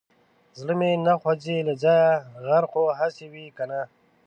زړه 0.59 0.73
مې 0.79 0.91
نه 1.05 1.13
خوځي 1.21 1.57
له 1.67 1.73
ځايه 1.83 2.11
غر 2.45 2.63
خو 2.71 2.81
هسي 2.99 3.25
وي 3.33 3.45
که 3.57 3.63
نه. 3.71 3.81